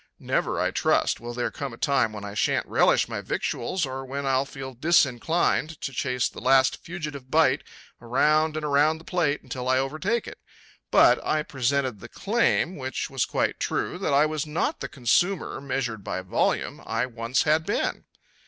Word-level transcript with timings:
Never, 0.17 0.59
I 0.59 0.71
trust, 0.71 1.19
will 1.19 1.35
there 1.35 1.51
come 1.51 1.73
a 1.73 1.77
time 1.77 2.11
when 2.11 2.23
I 2.23 2.33
shan't 2.33 2.65
relish 2.65 3.07
my 3.07 3.21
victuals 3.21 3.85
or 3.85 4.03
when 4.03 4.25
I'll 4.25 4.45
feel 4.47 4.73
disinclined 4.73 5.79
to 5.79 5.93
chase 5.93 6.27
the 6.27 6.41
last 6.41 6.83
fugitive 6.83 7.29
bite 7.29 7.63
around 8.01 8.55
and 8.55 8.65
around 8.65 8.97
the 8.97 9.03
plate 9.03 9.43
until 9.43 9.69
I 9.69 9.77
overtake 9.77 10.25
it. 10.27 10.39
But 10.89 11.23
I 11.23 11.43
presented 11.43 11.99
the 11.99 12.09
claim, 12.09 12.77
which 12.77 13.11
was 13.11 13.25
quite 13.25 13.59
true, 13.59 13.99
that 13.99 14.11
I 14.11 14.25
was 14.25 14.47
not 14.47 14.79
the 14.79 14.89
consumer, 14.89 15.61
measured 15.61 16.03
by 16.03 16.21
volume, 16.23 16.81
I 16.83 17.05
once 17.05 17.43
had 17.43 17.63
been. 17.63 18.05